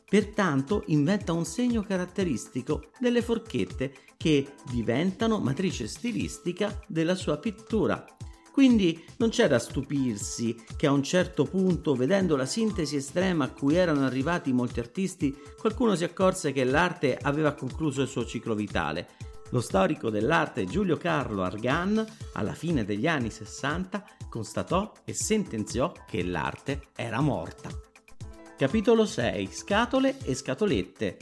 Pertanto 0.09 0.85
inventa 0.87 1.33
un 1.33 1.45
segno 1.45 1.83
caratteristico 1.83 2.91
delle 3.01 3.23
forchette 3.23 3.93
che 4.17 4.55
diventano 4.71 5.41
matrice 5.41 5.89
stilistica 5.89 6.81
della 6.87 7.17
sua 7.17 7.39
pittura. 7.39 8.05
Quindi 8.57 9.05
non 9.19 9.29
c'è 9.29 9.49
da 9.49 9.59
stupirsi 9.59 10.57
che 10.79 10.87
a 10.87 10.91
un 10.91 11.03
certo 11.03 11.45
punto, 11.45 11.95
vedendo 11.95 12.37
la 12.37 12.47
sintesi 12.47 12.97
estrema 12.97 13.45
a 13.45 13.51
cui 13.51 13.75
erano 13.75 14.07
arrivati 14.07 14.51
molti 14.51 14.81
artisti, 14.81 15.37
qualcuno 15.59 15.95
si 15.95 16.05
accorse 16.05 16.53
che 16.53 16.65
l'arte 16.65 17.19
aveva 17.21 17.53
concluso 17.53 18.01
il 18.01 18.09
suo 18.09 18.25
ciclo 18.25 18.55
vitale. 18.55 19.09
Lo 19.51 19.61
storico 19.61 20.09
dell'arte 20.09 20.65
Giulio 20.65 20.97
Carlo 20.97 21.43
Argan, 21.43 22.03
alla 22.33 22.55
fine 22.55 22.87
degli 22.87 23.07
anni 23.07 23.31
60, 23.31 24.03
constatò 24.31 24.91
e 25.05 25.13
sentenziò 25.13 25.93
che 26.07 26.25
l'arte 26.25 26.87
era 26.97 27.21
morta. 27.21 27.69
Capitolo 28.57 29.05
6 29.05 29.49
Scatole 29.53 30.17
e 30.25 30.35
scatolette. 30.35 31.19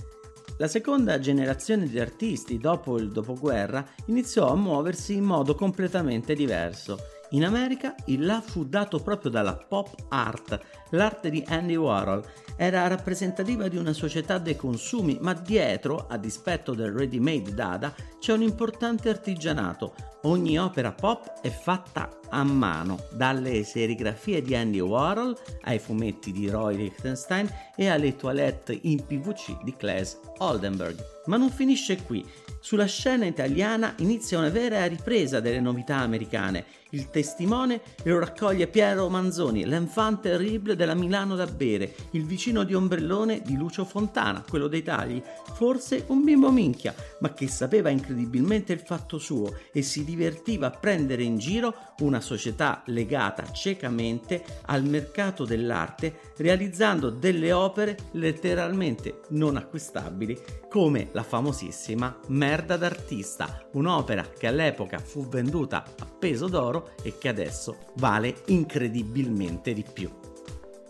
La 0.59 0.69
seconda 0.69 1.19
generazione 1.19 1.88
di 1.88 1.99
artisti 1.99 2.59
dopo 2.59 2.97
il 2.97 3.11
dopoguerra 3.11 3.85
iniziò 4.07 4.53
a 4.53 4.55
muoversi 4.55 5.14
in 5.14 5.25
modo 5.25 5.57
completamente 5.57 6.35
diverso. 6.35 7.13
In 7.35 7.45
America 7.45 7.97
il 8.07 8.25
là 8.25 8.41
fu 8.41 8.64
dato 8.64 9.00
proprio 9.00 9.29
dalla 9.29 9.57
pop 9.57 9.93
art, 10.09 10.61
l'arte 10.91 11.31
di 11.31 11.43
Andy 11.49 11.75
Warhol. 11.75 12.25
Era 12.57 12.87
rappresentativa 12.87 13.67
di 13.67 13.76
una 13.76 13.93
società 13.93 14.38
dei 14.38 14.55
consumi, 14.55 15.19
ma 15.21 15.33
dietro, 15.33 16.07
a 16.09 16.17
dispetto 16.17 16.75
del 16.75 16.93
ready-made 16.93 17.53
Dada, 17.53 17.93
c'è 18.21 18.33
un 18.33 18.43
importante 18.43 19.09
artigianato. 19.09 19.95
Ogni 20.23 20.59
opera 20.61 20.93
pop 20.93 21.41
è 21.41 21.50
fatta 21.50 22.21
a 22.31 22.45
mano, 22.45 23.00
dalle 23.12 23.64
serigrafie 23.64 24.41
di 24.41 24.55
Andy 24.55 24.79
Warhol 24.79 25.37
ai 25.62 25.81
fumetti 25.81 26.31
di 26.31 26.49
Roy 26.49 26.76
Lichtenstein 26.76 27.49
e 27.75 27.88
alle 27.88 28.14
toilette 28.14 28.79
in 28.83 29.05
PVC 29.05 29.62
di 29.64 29.75
Claes 29.76 30.21
Oldenburg. 30.38 31.05
Ma 31.26 31.37
non 31.37 31.50
finisce 31.50 32.00
qui. 32.03 32.25
Sulla 32.61 32.87
scena 32.87 33.26
italiana 33.26 33.95
inizia 33.99 34.38
una 34.38 34.49
vera 34.49 34.87
ripresa 34.87 35.41
delle 35.41 35.61
novità 35.61 35.97
americane. 35.97 36.64
Il 36.94 37.10
testimone 37.10 37.80
lo 38.04 38.20
raccoglie 38.20 38.68
Piero 38.68 39.08
Manzoni, 39.08 39.64
l'enfant 39.64 40.20
terrible 40.20 40.76
della 40.76 40.94
Milano 40.94 41.34
da 41.34 41.44
bere, 41.44 41.92
il 42.12 42.24
vicino 42.24 42.62
di 42.62 42.72
ombrellone 42.72 43.42
di 43.42 43.56
Lucio 43.56 43.84
Fontana, 43.84 44.44
quello 44.48 44.68
dei 44.68 44.84
tagli, 44.84 45.20
forse 45.54 46.04
un 46.08 46.22
bimbo 46.22 46.52
minchia, 46.52 46.94
ma 47.18 47.34
che 47.34 47.48
sapeva 47.48 47.88
incredibilmente 47.88 48.72
il 48.72 48.78
fatto 48.78 49.18
suo 49.18 49.56
e 49.72 49.82
si 49.82 50.04
divertiva 50.04 50.68
a 50.68 50.70
prendere 50.70 51.24
in 51.24 51.36
giro 51.36 51.74
una 51.98 52.20
società 52.20 52.84
legata 52.86 53.50
ciecamente 53.50 54.44
al 54.66 54.84
mercato 54.84 55.44
dell'arte, 55.44 56.32
realizzando 56.36 57.10
delle 57.10 57.50
opere 57.50 57.96
letteralmente 58.12 59.22
non 59.30 59.56
acquistabili, 59.56 60.40
come 60.68 61.08
la 61.10 61.24
famosissima 61.24 62.18
Merda 62.28 62.76
d'artista, 62.76 63.66
un'opera 63.72 64.24
che 64.28 64.46
all'epoca 64.46 64.98
fu 64.98 65.28
venduta 65.28 65.84
a 65.98 66.06
peso 66.06 66.46
d'oro 66.46 66.82
e 67.03 67.19
che 67.19 67.29
adesso 67.29 67.76
vale 67.95 68.43
incredibilmente 68.47 69.73
di 69.73 69.85
più. 69.91 70.11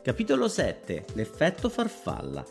Capitolo 0.03 0.49
7. 0.49 1.07
L'effetto 1.15 1.69
farfalla. 1.69 2.45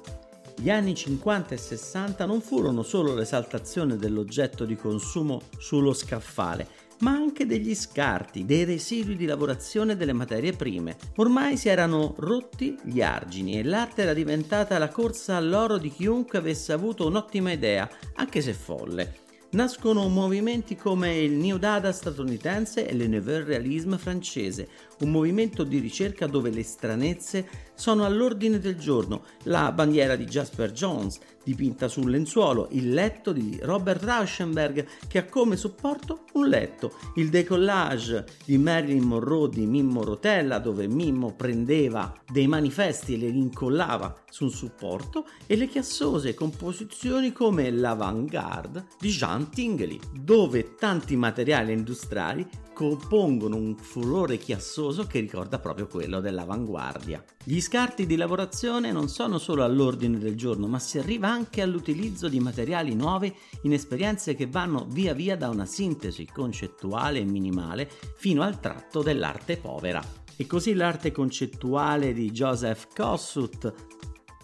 Gli 0.55 0.69
anni 0.69 0.95
50 0.95 1.55
e 1.55 1.57
60 1.57 2.25
non 2.25 2.41
furono 2.41 2.83
solo 2.83 3.13
l'esaltazione 3.13 3.95
dell'oggetto 3.95 4.65
di 4.65 4.75
consumo 4.75 5.41
sullo 5.57 5.93
scaffale, 5.93 6.67
ma 6.99 7.11
anche 7.11 7.45
degli 7.45 7.75
scarti, 7.75 8.45
dei 8.45 8.63
residui 8.63 9.15
di 9.15 9.25
lavorazione 9.25 9.95
delle 9.95 10.13
materie 10.13 10.53
prime. 10.53 10.95
Ormai 11.17 11.57
si 11.57 11.69
erano 11.69 12.15
rotti 12.17 12.77
gli 12.83 13.01
argini 13.01 13.59
e 13.59 13.63
l'arte 13.63 14.03
era 14.03 14.13
diventata 14.13 14.77
la 14.77 14.89
corsa 14.89 15.35
all'oro 15.35 15.77
di 15.77 15.91
chiunque 15.91 16.37
avesse 16.37 16.71
avuto 16.71 17.05
un'ottima 17.05 17.51
idea, 17.51 17.89
anche 18.15 18.41
se 18.41 18.53
folle. 18.53 19.22
Nascono 19.53 20.07
movimenti 20.07 20.75
come 20.75 21.15
il 21.15 21.33
New 21.33 21.57
Dada 21.57 21.91
statunitense 21.91 22.87
e 22.87 22.93
le 22.93 23.07
Nouveau 23.07 23.43
Realisme 23.43 23.97
francese, 23.97 24.67
un 24.99 25.11
movimento 25.11 25.63
di 25.63 25.79
ricerca 25.79 26.25
dove 26.25 26.49
le 26.49 26.63
stranezze 26.63 27.71
sono 27.75 28.05
all'ordine 28.05 28.59
del 28.59 28.77
giorno, 28.77 29.23
la 29.43 29.71
bandiera 29.71 30.15
di 30.15 30.25
Jasper 30.25 30.71
Jones 30.71 31.19
dipinta 31.43 31.87
sul 31.87 32.09
lenzuolo, 32.09 32.69
il 32.71 32.93
letto 32.93 33.31
di 33.31 33.59
Robert 33.61 34.03
Rauschenberg 34.03 34.87
che 35.07 35.17
ha 35.19 35.25
come 35.25 35.55
supporto 35.55 36.23
un 36.33 36.47
letto, 36.47 36.93
il 37.15 37.29
decollage 37.29 38.25
di 38.45 38.57
Marilyn 38.57 39.03
Monroe 39.03 39.49
di 39.49 39.65
Mimmo 39.65 40.03
Rotella 40.03 40.59
dove 40.59 40.87
Mimmo 40.87 41.33
prendeva 41.35 42.13
dei 42.31 42.47
manifesti 42.47 43.13
e 43.13 43.17
li 43.17 43.37
incollava 43.37 44.15
su 44.29 44.45
un 44.45 44.51
supporto 44.51 45.27
e 45.45 45.55
le 45.55 45.67
chiassose 45.67 46.33
composizioni 46.33 47.31
come 47.33 47.69
l'avant-garde 47.69 48.85
di 48.99 49.09
Jean 49.09 49.42
Tingley, 49.49 49.99
dove 50.13 50.75
tanti 50.75 51.15
materiali 51.15 51.73
industriali 51.73 52.47
compongono 52.73 53.55
un 53.55 53.75
furore 53.77 54.37
chiassoso 54.37 55.05
che 55.05 55.19
ricorda 55.19 55.59
proprio 55.59 55.87
quello 55.87 56.19
dell'avanguardia. 56.19 57.23
Gli 57.43 57.61
scarti 57.61 58.05
di 58.05 58.15
lavorazione 58.15 58.91
non 58.91 59.07
sono 59.07 59.37
solo 59.37 59.63
all'ordine 59.63 60.17
del 60.17 60.35
giorno, 60.35 60.67
ma 60.67 60.79
si 60.79 60.97
arriva 60.97 61.29
anche 61.29 61.61
all'utilizzo 61.61 62.27
di 62.27 62.39
materiali 62.39 62.95
nuovi 62.95 63.33
in 63.61 63.73
esperienze 63.73 64.35
che 64.35 64.47
vanno 64.47 64.87
via 64.89 65.13
via 65.13 65.37
da 65.37 65.49
una 65.49 65.65
sintesi 65.65 66.25
concettuale 66.25 67.19
e 67.19 67.25
minimale 67.25 67.89
fino 68.15 68.41
al 68.41 68.59
tratto 68.59 69.01
dell'arte 69.03 69.57
povera. 69.57 70.01
E 70.35 70.47
così 70.47 70.73
l'arte 70.73 71.11
concettuale 71.11 72.11
di 72.11 72.31
Joseph 72.31 72.87
Kossuth 72.93 73.73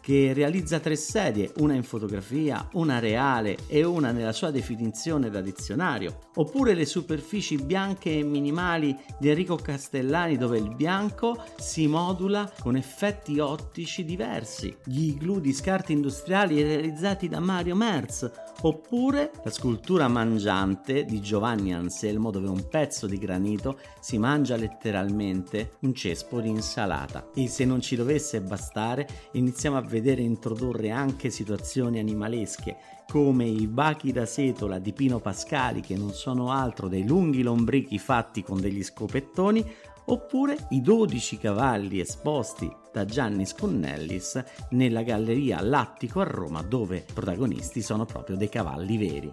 che 0.02 0.34
realizza 0.34 0.80
tre 0.80 0.96
serie, 0.96 1.52
una 1.58 1.74
in 1.74 1.84
fotografia, 1.84 2.68
una 2.74 3.00
reale 3.00 3.58
e 3.68 3.84
una 3.84 4.12
nella 4.12 4.32
sua 4.32 4.52
definizione 4.52 5.30
da 5.30 5.42
dizionario, 5.42 6.20
oppure 6.36 6.74
le 6.74 6.86
superfici 6.86 7.58
bianche 7.58 8.18
e 8.18 8.24
minimali 8.24 8.96
di 9.20 9.30
Enrico 9.30 9.56
Castellani 9.56 10.38
dove 10.38 10.58
il 10.58 10.74
bianco 10.76 11.44
si 11.58 11.88
modula 11.88 12.52
con 12.60 12.76
effetti 12.76 13.40
ottici 13.40 14.06
diversi, 14.06 14.76
gli 14.86 15.10
igloo 15.10 15.40
di 15.40 15.54
scarti 15.54 15.94
industriali 15.94 16.62
realizzati 16.62 17.28
da 17.28 17.40
Mario 17.40 17.76
Merz, 17.76 18.30
oppure 18.62 19.32
la 19.44 19.52
scultura 19.52 20.08
mangiante 20.08 21.06
di 21.06 21.22
Giovanni 21.22 21.74
Anselmo 21.74 22.32
dove 22.32 22.48
un 22.48 22.68
pezzo 22.68 23.08
di 23.08 23.18
granito 23.18 23.80
si 24.00 24.18
mangia 24.18 24.56
letteralmente 24.56 25.78
un 25.82 25.94
cespo 25.94 26.40
di 26.42 26.50
insalata. 26.50 27.30
E 27.34 27.48
se 27.48 27.66
non 27.66 27.82
ci 27.82 27.96
dovesse 27.96 28.42
bastare, 28.42 29.08
iniziamo 29.34 29.78
a 29.78 29.82
vedere 29.90 30.22
introdurre 30.22 30.92
anche 30.92 31.30
situazioni 31.30 32.00
animalesche 32.00 32.78
come 33.10 33.46
i 33.46 33.68
bachi 33.68 34.12
da 34.12 34.26
setola 34.26 34.78
di 34.78 34.94
Pino 34.94 35.20
Pascali 35.20 35.82
che 35.82 35.98
non 35.98 36.14
sono 36.14 36.52
altro 36.52 36.88
dei 36.88 37.06
lunghi 37.06 37.42
lombrichi 37.42 37.98
fatti 37.98 38.44
con 38.44 38.62
degli 38.62 38.84
scopettoni 38.84 39.66
oppure 40.06 40.68
i 40.70 40.82
12 40.82 41.38
cavalli 41.38 42.00
esposti 42.00 42.72
da 42.92 43.06
Gianni 43.06 43.46
Sconnellis 43.46 44.44
nella 44.72 45.02
galleria 45.02 45.62
Lattico 45.62 46.22
a 46.22 46.26
Roma 46.26 46.62
dove 46.62 47.06
protagonisti 47.12 47.82
sono 47.82 48.06
proprio 48.06 48.36
dei 48.36 48.50
cavalli 48.50 48.98
veri. 48.98 49.32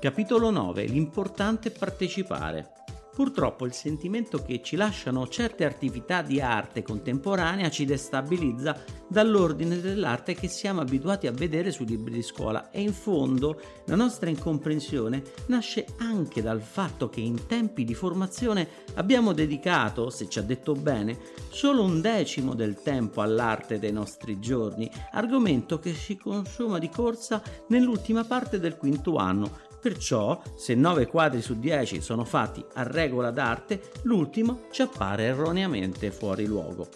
Capitolo 0.00 0.50
9. 0.50 0.84
L'importante 0.84 1.72
è 1.72 1.76
partecipare. 1.76 2.77
Purtroppo 3.18 3.66
il 3.66 3.72
sentimento 3.72 4.44
che 4.44 4.62
ci 4.62 4.76
lasciano 4.76 5.26
certe 5.26 5.64
attività 5.64 6.22
di 6.22 6.40
arte 6.40 6.84
contemporanea 6.84 7.68
ci 7.68 7.84
destabilizza 7.84 8.80
dall'ordine 9.08 9.80
dell'arte 9.80 10.34
che 10.34 10.46
siamo 10.46 10.82
abituati 10.82 11.26
a 11.26 11.32
vedere 11.32 11.72
sui 11.72 11.86
libri 11.86 12.12
di 12.12 12.22
scuola. 12.22 12.70
E 12.70 12.80
in 12.80 12.92
fondo 12.92 13.60
la 13.86 13.96
nostra 13.96 14.30
incomprensione 14.30 15.20
nasce 15.46 15.86
anche 15.96 16.42
dal 16.42 16.60
fatto 16.60 17.08
che 17.08 17.18
in 17.18 17.48
tempi 17.48 17.82
di 17.82 17.92
formazione 17.92 18.68
abbiamo 18.94 19.32
dedicato, 19.32 20.10
se 20.10 20.28
ci 20.28 20.38
ha 20.38 20.42
detto 20.42 20.74
bene, 20.74 21.18
solo 21.48 21.82
un 21.82 22.00
decimo 22.00 22.54
del 22.54 22.80
tempo 22.82 23.20
all'arte 23.20 23.80
dei 23.80 23.90
nostri 23.90 24.38
giorni, 24.38 24.88
argomento 25.10 25.80
che 25.80 25.92
si 25.92 26.16
consuma 26.16 26.78
di 26.78 26.88
corsa 26.88 27.42
nell'ultima 27.66 28.22
parte 28.22 28.60
del 28.60 28.76
quinto 28.76 29.16
anno, 29.16 29.66
Perciò, 29.80 30.42
se 30.56 30.74
9 30.74 31.06
quadri 31.06 31.40
su 31.40 31.58
10 31.58 32.00
sono 32.00 32.24
fatti 32.24 32.64
a 32.74 32.82
regola 32.82 33.30
d'arte, 33.30 33.90
l'ultimo 34.02 34.62
ci 34.70 34.82
appare 34.82 35.24
erroneamente 35.24 36.10
fuori 36.10 36.46
luogo. 36.46 36.88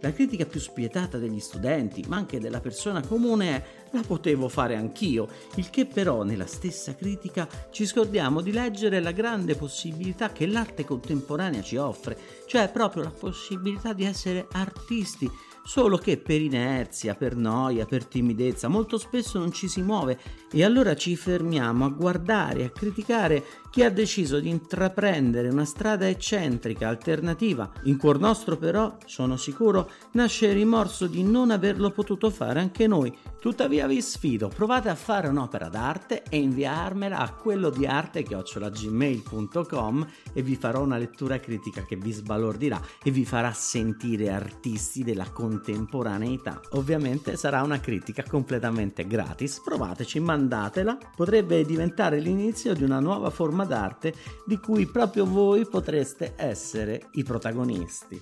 La 0.00 0.12
critica 0.12 0.44
più 0.44 0.60
spietata 0.60 1.16
degli 1.16 1.40
studenti, 1.40 2.04
ma 2.06 2.16
anche 2.16 2.38
della 2.38 2.60
persona 2.60 3.00
comune, 3.00 3.56
è 3.56 3.62
la 3.92 4.02
potevo 4.06 4.48
fare 4.48 4.76
anch'io, 4.76 5.26
il 5.54 5.70
che 5.70 5.86
però 5.86 6.22
nella 6.22 6.46
stessa 6.46 6.94
critica 6.94 7.48
ci 7.70 7.86
scordiamo 7.86 8.42
di 8.42 8.52
leggere 8.52 9.00
la 9.00 9.12
grande 9.12 9.54
possibilità 9.54 10.30
che 10.30 10.46
l'arte 10.46 10.84
contemporanea 10.84 11.62
ci 11.62 11.76
offre, 11.76 12.18
cioè 12.46 12.68
proprio 12.68 13.04
la 13.04 13.10
possibilità 13.10 13.94
di 13.94 14.04
essere 14.04 14.46
artisti, 14.52 15.30
solo 15.66 15.98
che 15.98 16.16
per 16.16 16.40
inerzia, 16.40 17.16
per 17.16 17.34
noia, 17.34 17.86
per 17.86 18.06
timidezza 18.06 18.68
molto 18.68 18.98
spesso 18.98 19.38
non 19.40 19.50
ci 19.50 19.66
si 19.66 19.82
muove 19.82 20.16
e 20.52 20.62
allora 20.62 20.94
ci 20.94 21.16
fermiamo 21.16 21.84
a 21.84 21.88
guardare, 21.88 22.64
a 22.64 22.70
criticare 22.70 23.44
chi 23.68 23.82
ha 23.82 23.90
deciso 23.90 24.38
di 24.38 24.48
intraprendere 24.48 25.48
una 25.48 25.64
strada 25.64 26.08
eccentrica, 26.08 26.88
alternativa. 26.88 27.70
In 27.82 27.98
cuor 27.98 28.20
nostro 28.20 28.56
però, 28.56 28.96
sono 29.04 29.36
sicuro, 29.36 29.90
nasce 30.12 30.46
il 30.46 30.54
rimorso 30.54 31.06
di 31.08 31.22
non 31.24 31.50
averlo 31.50 31.90
potuto 31.90 32.30
fare 32.30 32.60
anche 32.60 32.86
noi. 32.86 33.14
Tuttavia 33.46 33.86
vi 33.86 34.02
sfido, 34.02 34.48
provate 34.48 34.88
a 34.88 34.96
fare 34.96 35.28
un'opera 35.28 35.68
d'arte 35.68 36.24
e 36.28 36.36
inviarmela 36.36 37.18
a 37.18 37.32
quello 37.32 37.70
di 37.70 37.86
arte 37.86 38.24
chiocciolagmail.com 38.24 40.06
e 40.32 40.42
vi 40.42 40.56
farò 40.56 40.82
una 40.82 40.96
lettura 40.96 41.38
critica 41.38 41.84
che 41.84 41.94
vi 41.94 42.10
sbalordirà 42.10 42.82
e 43.04 43.12
vi 43.12 43.24
farà 43.24 43.52
sentire 43.52 44.30
artisti 44.30 45.04
della 45.04 45.30
contemporaneità. 45.30 46.60
Ovviamente 46.70 47.36
sarà 47.36 47.62
una 47.62 47.78
critica 47.78 48.24
completamente 48.24 49.06
gratis, 49.06 49.60
provateci, 49.62 50.18
mandatela, 50.18 50.98
potrebbe 51.14 51.64
diventare 51.64 52.18
l'inizio 52.18 52.74
di 52.74 52.82
una 52.82 52.98
nuova 52.98 53.30
forma 53.30 53.64
d'arte 53.64 54.12
di 54.44 54.58
cui 54.58 54.86
proprio 54.86 55.24
voi 55.24 55.68
potreste 55.68 56.34
essere 56.36 57.10
i 57.12 57.22
protagonisti. 57.22 58.20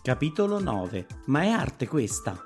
Capitolo 0.00 0.60
9. 0.60 1.06
Ma 1.26 1.42
è 1.42 1.48
arte 1.48 1.88
questa? 1.88 2.40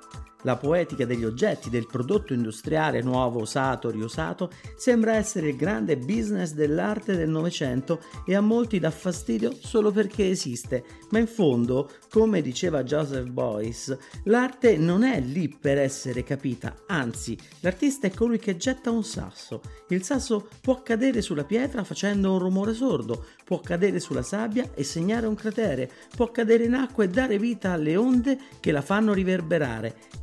La 0.45 0.57
poetica 0.57 1.07
degli 1.07 1.25
oggetti, 1.25 1.71
del 1.71 1.87
prodotto 1.87 2.35
industriale 2.35 3.01
nuovo, 3.01 3.41
usato, 3.41 3.91
riusato, 3.91 4.51
sembra 4.77 5.15
essere 5.15 5.49
il 5.49 5.57
grande 5.57 5.97
business 5.97 6.53
dell'arte 6.53 7.17
del 7.17 7.31
Novecento 7.31 8.01
e 8.27 8.35
a 8.35 8.43
molti 8.43 8.79
dà 8.79 8.91
fastidio 8.91 9.55
solo 9.59 9.91
perché 9.91 10.29
esiste, 10.29 10.85
ma 11.11 11.19
in 11.19 11.27
fondo, 11.27 11.91
come 12.11 12.43
diceva 12.43 12.85
Joseph 12.85 13.29
Boyce, 13.31 13.99
l'arte 14.25 14.77
non 14.77 15.03
è 15.03 15.19
lì 15.19 15.49
per 15.49 15.79
essere 15.79 16.23
capita, 16.23 16.75
anzi, 16.89 17.39
l'artista 17.61 18.07
è 18.07 18.13
colui 18.13 18.39
che 18.39 18.59
getta 18.59 18.91
un 18.91 19.03
sasso. 19.03 19.63
Il 19.89 20.03
sasso 20.03 20.49
può 20.61 20.83
cadere 20.83 21.23
sulla 21.23 21.45
pietra 21.45 21.85
facendo 21.85 22.33
un 22.33 22.39
rumore 22.39 22.75
sordo, 22.75 23.25
può 23.45 23.61
cadere 23.61 23.99
sulla 23.99 24.23
sabbia 24.23 24.71
e 24.75 24.85
segnare 24.85 25.27
un 25.27 25.35
cratere, 25.35 25.91
può 26.15 26.31
cadere 26.31 26.65
in 26.65 26.75
acqua 26.75 27.05
e 27.05 27.09
dare 27.09 27.39
vita 27.39 27.73
alle 27.73 27.97
onde 27.97 28.39
che 28.61 28.73
la 28.73 28.83
fanno 28.83 29.15
riverberare 29.15 30.23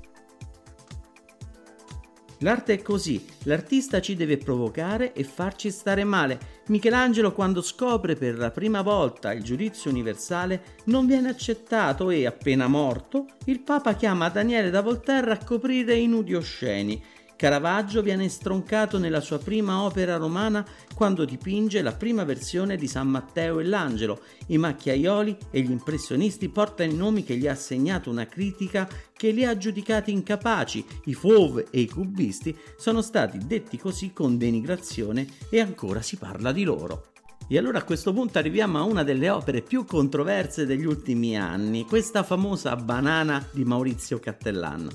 L'arte 2.44 2.74
è 2.74 2.82
così, 2.82 3.24
l'artista 3.44 4.02
ci 4.02 4.16
deve 4.16 4.38
provocare 4.38 5.14
e 5.14 5.24
farci 5.24 5.70
stare 5.70 6.04
male. 6.04 6.40
Michelangelo 6.68 7.34
quando 7.34 7.62
scopre 7.62 8.16
per 8.16 8.36
la 8.36 8.50
prima 8.50 8.82
volta 8.82 9.32
il 9.32 9.44
giudizio 9.44 9.92
universale 9.92 10.80
non 10.86 11.06
viene 11.06 11.30
accettato 11.30 12.10
e, 12.10 12.26
appena 12.26 12.68
morto, 12.68 13.28
il 13.46 13.62
Papa 13.62 13.94
chiama 13.94 14.30
Daniele 14.30 14.72
da 14.72 14.82
Volterra 14.82 15.34
a 15.34 15.44
coprire 15.44 15.96
i 15.96 16.08
nudi 16.08 16.34
osceni 16.34 17.02
Caravaggio 17.42 18.04
viene 18.04 18.30
stroncato 18.30 19.00
nella 19.00 19.20
sua 19.20 19.40
prima 19.40 19.82
opera 19.82 20.18
romana 20.18 20.64
quando 20.94 21.26
dipinge 21.26 21.82
la 21.82 21.92
prima 21.92 22.24
versione 22.24 22.76
di 22.76 22.86
San 22.86 23.08
Matteo 23.08 23.60
e 23.60 23.64
l'Angelo. 23.64 24.22
I 24.50 24.60
macchiaioli 24.60 25.36
e 25.50 25.62
gli 25.62 25.72
impressionisti 25.72 26.50
portano 26.50 26.92
i 26.92 26.96
nomi 26.96 27.24
che 27.24 27.38
gli 27.38 27.48
ha 27.48 27.54
assegnato 27.54 28.12
una 28.12 28.28
critica 28.28 28.88
che 29.12 29.32
li 29.32 29.44
ha 29.44 29.58
giudicati 29.58 30.12
incapaci. 30.12 30.86
I 31.06 31.16
Fauve 31.16 31.66
e 31.72 31.80
i 31.80 31.90
cubisti 31.90 32.56
sono 32.78 33.02
stati 33.02 33.40
detti 33.40 33.80
così 33.80 34.14
con 34.14 34.38
denigrazione 34.38 35.26
e 35.50 35.60
ancora 35.62 36.04
si 36.04 36.18
parla 36.18 36.52
di 36.52 36.64
loro. 36.64 37.08
E 37.48 37.58
allora 37.58 37.80
a 37.80 37.84
questo 37.84 38.14
punto 38.14 38.38
arriviamo 38.38 38.78
a 38.78 38.84
una 38.84 39.02
delle 39.02 39.32
opere 39.32 39.64
più 39.64 39.84
controverse 39.84 40.68
degli 40.68 40.86
ultimi 40.86 41.36
anni, 41.36 41.86
questa 41.86 42.22
famosa 42.22 42.76
Banana 42.76 43.44
di 43.52 43.66
Maurizio 43.66 44.20
Cattellan 44.20 44.90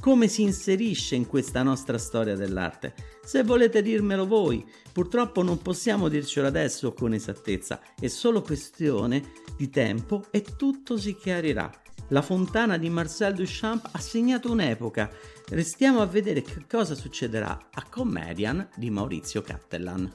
come 0.00 0.28
si 0.28 0.42
inserisce 0.42 1.14
in 1.14 1.26
questa 1.26 1.62
nostra 1.62 1.98
storia 1.98 2.36
dell'arte. 2.36 2.94
Se 3.24 3.42
volete 3.42 3.82
dirmelo 3.82 4.26
voi, 4.26 4.64
purtroppo 4.92 5.42
non 5.42 5.60
possiamo 5.60 6.08
dircelo 6.08 6.46
adesso 6.46 6.92
con 6.92 7.12
esattezza, 7.12 7.80
è 7.98 8.06
solo 8.08 8.42
questione 8.42 9.32
di 9.56 9.68
tempo 9.68 10.24
e 10.30 10.42
tutto 10.42 10.96
si 10.96 11.14
chiarirà. 11.16 11.70
La 12.10 12.22
fontana 12.22 12.78
di 12.78 12.88
Marcel 12.88 13.34
Duchamp 13.34 13.90
ha 13.92 13.98
segnato 13.98 14.50
un'epoca. 14.50 15.10
Restiamo 15.50 16.00
a 16.00 16.06
vedere 16.06 16.40
che 16.40 16.64
cosa 16.66 16.94
succederà 16.94 17.68
a 17.70 17.84
Comedian 17.88 18.66
di 18.76 18.88
Maurizio 18.88 19.42
Cattelan. 19.42 20.10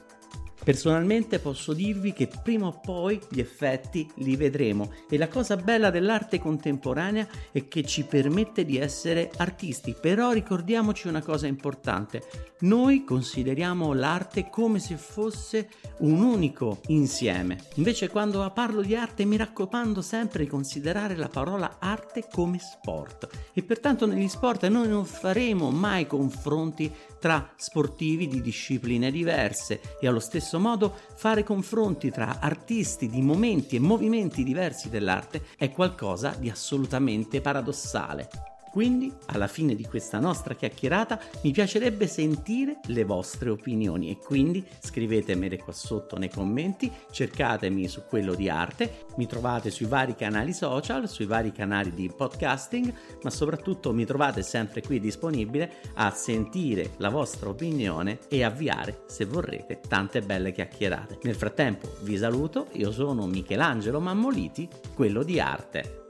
Personalmente 0.64 1.40
posso 1.40 1.74
dirvi 1.74 2.14
che 2.14 2.26
prima 2.42 2.66
o 2.68 2.80
poi 2.80 3.20
gli 3.28 3.38
effetti 3.38 4.10
li 4.16 4.34
vedremo 4.34 4.90
e 5.10 5.18
la 5.18 5.28
cosa 5.28 5.56
bella 5.56 5.90
dell'arte 5.90 6.38
contemporanea 6.38 7.28
è 7.52 7.68
che 7.68 7.84
ci 7.84 8.04
permette 8.04 8.64
di 8.64 8.78
essere 8.78 9.30
artisti, 9.36 9.94
però 10.00 10.32
ricordiamoci 10.32 11.06
una 11.06 11.20
cosa 11.20 11.46
importante, 11.46 12.22
noi 12.60 13.04
consideriamo 13.04 13.92
l'arte 13.92 14.48
come 14.48 14.78
se 14.78 14.96
fosse 14.96 15.68
un 15.98 16.22
unico 16.22 16.80
insieme, 16.86 17.58
invece 17.74 18.08
quando 18.08 18.50
parlo 18.54 18.80
di 18.80 18.96
arte 18.96 19.26
mi 19.26 19.36
raccomando 19.36 20.00
sempre 20.00 20.44
di 20.44 20.48
considerare 20.48 21.14
la 21.14 21.28
parola 21.28 21.76
arte 21.78 22.26
come 22.32 22.58
sport. 22.58 23.28
E 23.52 23.62
pertanto 23.62 24.06
negli 24.06 24.28
sport 24.28 24.66
noi 24.68 24.88
non 24.88 25.04
faremo 25.04 25.70
mai 25.70 26.06
confronti 26.06 26.90
tra 27.24 27.50
sportivi 27.56 28.28
di 28.28 28.42
discipline 28.42 29.10
diverse 29.10 29.80
e 29.98 30.06
allo 30.06 30.20
stesso 30.20 30.58
modo 30.58 30.94
fare 31.14 31.42
confronti 31.42 32.10
tra 32.10 32.38
artisti 32.38 33.08
di 33.08 33.22
momenti 33.22 33.76
e 33.76 33.80
movimenti 33.80 34.44
diversi 34.44 34.90
dell'arte 34.90 35.46
è 35.56 35.70
qualcosa 35.70 36.36
di 36.38 36.50
assolutamente 36.50 37.40
paradossale. 37.40 38.53
Quindi, 38.74 39.12
alla 39.26 39.46
fine 39.46 39.76
di 39.76 39.84
questa 39.84 40.18
nostra 40.18 40.54
chiacchierata, 40.54 41.20
mi 41.42 41.52
piacerebbe 41.52 42.08
sentire 42.08 42.80
le 42.86 43.04
vostre 43.04 43.50
opinioni 43.50 44.10
e 44.10 44.18
quindi 44.18 44.66
scrivetemele 44.80 45.58
qua 45.58 45.72
sotto 45.72 46.18
nei 46.18 46.28
commenti, 46.28 46.90
cercatemi 47.12 47.86
su 47.86 48.02
quello 48.08 48.34
di 48.34 48.48
arte, 48.48 49.04
mi 49.14 49.28
trovate 49.28 49.70
sui 49.70 49.86
vari 49.86 50.16
canali 50.16 50.52
social, 50.52 51.08
sui 51.08 51.26
vari 51.26 51.52
canali 51.52 51.94
di 51.94 52.10
podcasting, 52.12 52.92
ma 53.22 53.30
soprattutto 53.30 53.92
mi 53.92 54.04
trovate 54.04 54.42
sempre 54.42 54.82
qui 54.82 54.98
disponibile 54.98 55.74
a 55.94 56.10
sentire 56.10 56.94
la 56.96 57.10
vostra 57.10 57.50
opinione 57.50 58.18
e 58.28 58.42
avviare, 58.42 59.04
se 59.06 59.24
vorrete, 59.24 59.82
tante 59.86 60.20
belle 60.20 60.50
chiacchierate. 60.50 61.20
Nel 61.22 61.36
frattempo 61.36 61.94
vi 62.00 62.16
saluto, 62.16 62.66
io 62.72 62.90
sono 62.90 63.24
Michelangelo 63.28 64.00
Mammoliti, 64.00 64.68
quello 64.96 65.22
di 65.22 65.38
arte. 65.38 66.02